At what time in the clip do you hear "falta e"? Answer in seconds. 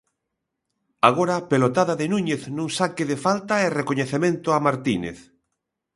3.25-3.73